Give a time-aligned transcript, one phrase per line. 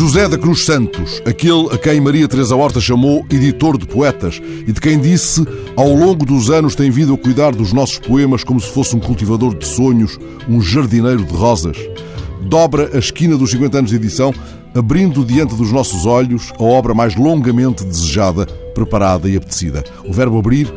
[0.00, 4.72] José da Cruz Santos, aquele a quem Maria Teresa Horta chamou editor de poetas e
[4.72, 5.46] de quem disse,
[5.76, 8.98] ao longo dos anos tem vindo a cuidar dos nossos poemas como se fosse um
[8.98, 10.18] cultivador de sonhos,
[10.48, 11.76] um jardineiro de rosas.
[12.48, 14.32] Dobra a esquina dos 50 anos de edição,
[14.74, 19.84] abrindo diante dos nossos olhos a obra mais longamente desejada, preparada e apetecida.
[20.04, 20.72] O verbo abrir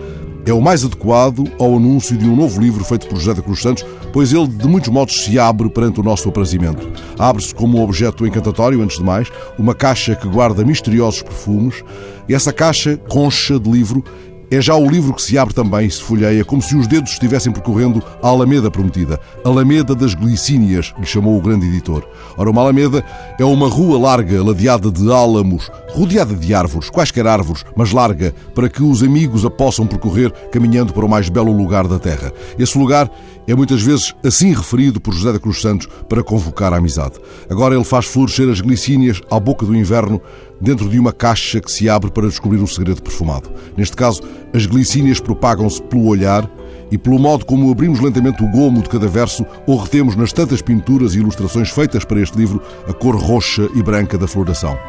[0.45, 3.61] é o mais adequado ao anúncio de um novo livro feito por José da Cruz
[3.61, 6.87] Santos, pois ele de muitos modos se abre perante o nosso aprazimento.
[7.17, 11.83] Abre-se como um objeto encantatório, antes de mais, uma caixa que guarda misteriosos perfumes,
[12.27, 14.03] e essa caixa, concha de livro,
[14.49, 17.11] é já o livro que se abre também e se folheia, como se os dedos
[17.11, 22.07] estivessem percorrendo a Alameda prometida, Alameda das Glicínias, lhe chamou o grande editor.
[22.37, 23.03] Ora, uma Alameda
[23.39, 28.69] é uma rua larga, ladeada de álamos, rodeada de árvores, quaisquer árvores, mas larga, para
[28.69, 32.31] que os amigos a possam percorrer caminhando para o mais belo lugar da terra.
[32.57, 33.09] Esse lugar
[33.47, 37.15] é muitas vezes assim referido por José da Cruz Santos para convocar a amizade.
[37.49, 40.21] Agora ele faz florescer as glicínias à boca do inverno,
[40.63, 43.51] dentro de uma caixa que se abre para descobrir um segredo perfumado.
[43.75, 44.21] Neste caso,
[44.53, 46.49] as glicínias propagam-se pelo olhar
[46.89, 50.61] e pelo modo como abrimos lentamente o gomo de cada verso ou retemos nas tantas
[50.61, 54.79] pinturas e ilustrações feitas para este livro a cor roxa e branca da floração.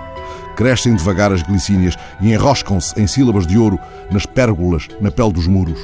[0.54, 3.76] Crescem devagar as glicínias e enroscam-se em sílabas de ouro
[4.12, 5.80] nas pérgolas, na pele dos muros.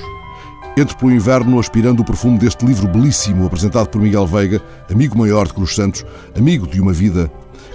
[0.77, 5.49] Entro pelo inverno aspirando o perfume deste livro belíssimo apresentado por Miguel Veiga, amigo maior
[5.49, 6.05] de Cruz Santos,
[6.37, 7.29] amigo de uma vida,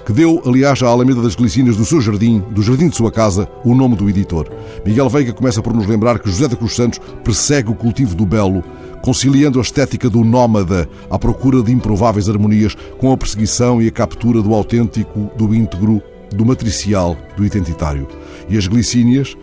[0.06, 3.50] que deu, aliás, à Alameda das Glicinas do seu jardim, do jardim de sua casa,
[3.64, 4.48] o nome do editor.
[4.86, 8.24] Miguel Veiga começa por nos lembrar que José da Cruz Santos persegue o cultivo do
[8.24, 8.64] belo,
[9.02, 13.92] conciliando a estética do nómada à procura de improváveis harmonias com a perseguição e a
[13.92, 18.08] captura do autêntico, do íntegro, do matricial, do identitário.
[18.48, 19.36] E as glicínias,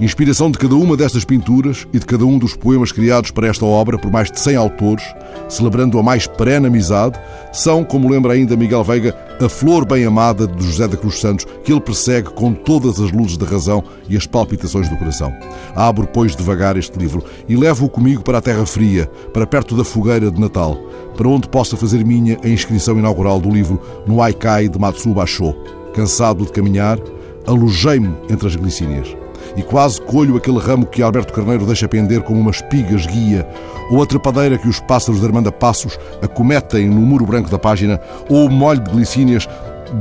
[0.00, 3.66] Inspiração de cada uma destas pinturas e de cada um dos poemas criados para esta
[3.66, 5.04] obra por mais de 100 autores,
[5.46, 7.20] celebrando a mais perene amizade,
[7.52, 11.46] são, como lembra ainda Miguel Veiga, a flor bem amada de José da Cruz Santos,
[11.64, 15.32] que ele persegue com todas as luzes da razão e as palpitações do coração.
[15.74, 19.84] Abro, pois, devagar este livro e levo-o comigo para a terra fria, para perto da
[19.84, 20.76] fogueira de Natal,
[21.16, 25.54] para onde possa fazer minha a inscrição inaugural do livro no Aikai de Matsu Basho.
[25.94, 26.98] Cansado de caminhar,
[27.46, 29.16] alojei-me entre as glicínias
[29.56, 33.46] e quase colho aquele ramo que Alberto Carneiro deixa pender como umas espigas guia,
[33.90, 38.00] ou a trepadeira que os pássaros de Armanda Passos acometem no muro branco da página,
[38.28, 39.48] ou o molho de glicínias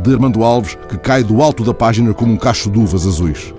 [0.04, 3.54] de Armando Alves que cai do alto da página como um cacho de uvas azuis.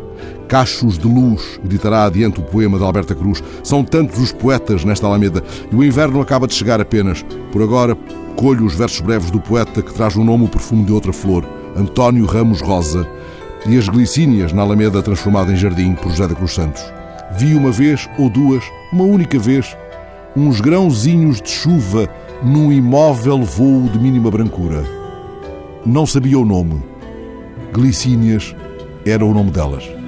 [0.49, 3.43] Cachos de luz, editará adiante o poema de Alberta Cruz.
[3.63, 7.25] São tantos os poetas nesta Alameda e o inverno acaba de chegar apenas.
[7.53, 7.97] Por agora,
[8.35, 11.45] colho os versos breves do poeta que traz o nome o perfume de outra flor,
[11.77, 13.09] António Ramos Rosa,
[13.67, 16.83] e as glicínias na Alameda transformada em jardim por José da Cruz Santos.
[17.39, 19.77] Vi uma vez ou duas, uma única vez,
[20.37, 22.09] uns grãozinhos de chuva
[22.43, 24.85] num imóvel voo de mínima brancura.
[25.85, 26.83] Não sabia o nome.
[27.73, 28.55] Glicínias
[29.05, 30.00] era o nome delas.